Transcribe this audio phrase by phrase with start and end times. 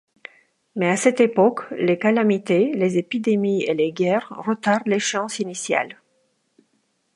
[0.75, 6.01] Mais à cette époque, les calamités, les épidémies et les guerres retardent l’échéance initiale.